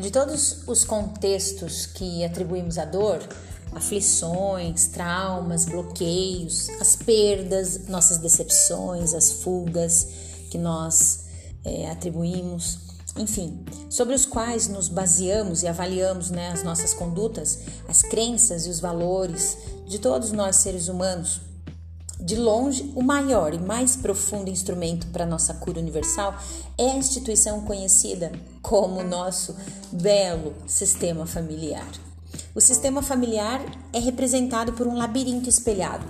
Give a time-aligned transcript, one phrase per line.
[0.00, 3.20] De todos os contextos que atribuímos à dor,
[3.70, 10.08] aflições, traumas, bloqueios, as perdas, nossas decepções, as fugas
[10.50, 11.24] que nós
[11.62, 12.78] é, atribuímos,
[13.18, 18.70] enfim, sobre os quais nos baseamos e avaliamos né, as nossas condutas, as crenças e
[18.70, 21.42] os valores de todos nós seres humanos.
[22.18, 26.34] De longe, o maior e mais profundo instrumento para nossa cura universal
[26.78, 28.32] é a instituição conhecida
[28.70, 29.56] como nosso
[29.90, 31.90] belo sistema familiar.
[32.54, 33.60] O sistema familiar
[33.92, 36.06] é representado por um labirinto espelhado,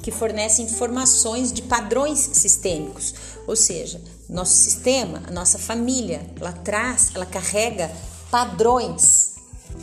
[0.00, 3.12] que fornece informações de padrões sistêmicos,
[3.44, 7.90] ou seja, nosso sistema, a nossa família, ela traz, ela carrega
[8.30, 9.34] padrões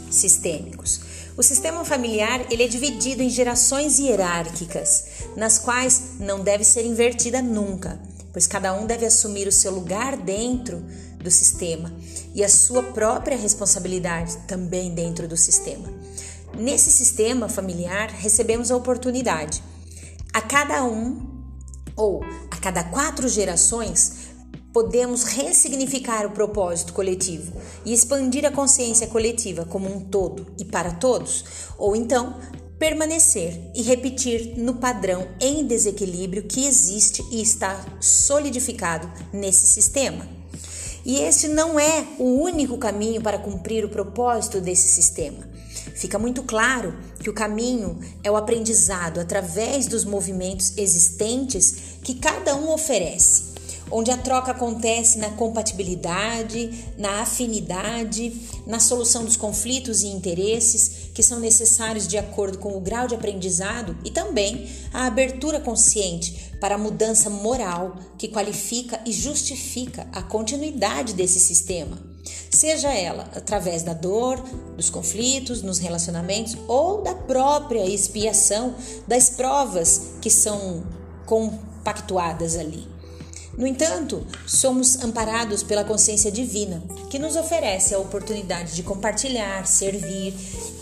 [0.10, 1.02] sistêmicos.
[1.36, 7.42] O sistema familiar ele é dividido em gerações hierárquicas, nas quais não deve ser invertida
[7.42, 8.00] nunca,
[8.32, 10.82] pois cada um deve assumir o seu lugar dentro
[11.24, 11.92] do sistema
[12.36, 15.88] e a sua própria responsabilidade também dentro do sistema.
[16.56, 19.64] Nesse sistema familiar, recebemos a oportunidade
[20.34, 21.32] a cada um
[21.96, 24.34] ou a cada quatro gerações
[24.74, 27.54] podemos ressignificar o propósito coletivo
[27.86, 31.46] e expandir a consciência coletiva como um todo e para todos,
[31.78, 32.40] ou então
[32.80, 40.28] permanecer e repetir no padrão em desequilíbrio que existe e está solidificado nesse sistema.
[41.06, 45.48] E esse não é o único caminho para cumprir o propósito desse sistema.
[45.96, 52.56] Fica muito claro que o caminho é o aprendizado através dos movimentos existentes que cada
[52.56, 53.53] um oferece
[53.96, 58.34] onde a troca acontece na compatibilidade, na afinidade,
[58.66, 63.14] na solução dos conflitos e interesses que são necessários de acordo com o grau de
[63.14, 70.24] aprendizado e também a abertura consciente para a mudança moral que qualifica e justifica a
[70.24, 72.02] continuidade desse sistema.
[72.50, 74.42] Seja ela através da dor,
[74.76, 78.74] dos conflitos, nos relacionamentos ou da própria expiação
[79.08, 80.84] das provas que são
[81.28, 82.93] compactuadas ali.
[83.56, 90.34] No entanto, somos amparados pela consciência divina, que nos oferece a oportunidade de compartilhar, servir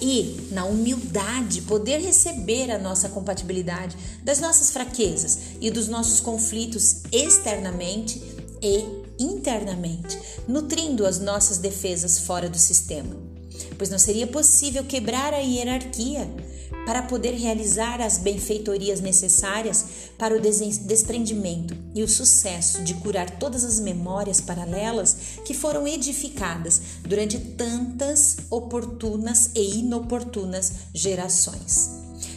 [0.02, 7.04] e, na humildade, poder receber a nossa compatibilidade das nossas fraquezas e dos nossos conflitos
[7.12, 8.22] externamente
[8.62, 8.86] e
[9.20, 10.18] internamente,
[10.48, 13.31] nutrindo as nossas defesas fora do sistema.
[13.82, 16.30] Pois não seria possível quebrar a hierarquia
[16.86, 19.84] para poder realizar as benfeitorias necessárias
[20.20, 26.80] para o desprendimento e o sucesso de curar todas as memórias paralelas que foram edificadas
[27.02, 31.90] durante tantas oportunas e inoportunas gerações.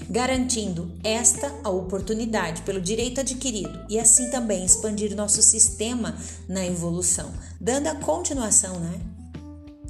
[0.08, 6.16] Garantindo esta a oportunidade pelo direito adquirido e assim também expandir nosso sistema
[6.48, 9.13] na evolução, dando a continuação, né?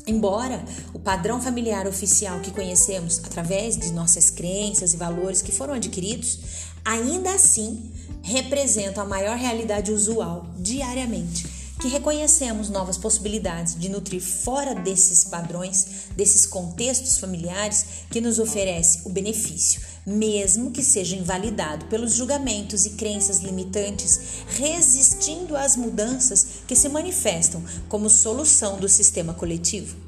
[0.07, 5.75] Embora o padrão familiar oficial que conhecemos através de nossas crenças e valores que foram
[5.75, 6.41] adquiridos,
[6.85, 7.91] ainda assim
[8.23, 11.47] representa a maior realidade usual diariamente,
[11.85, 19.01] que reconhecemos novas possibilidades de nutrir fora desses padrões, desses contextos familiares que nos oferece
[19.05, 24.19] o benefício, mesmo que seja invalidado pelos julgamentos e crenças limitantes,
[24.57, 30.04] resistindo às mudanças que se manifestam como solução do sistema coletivo.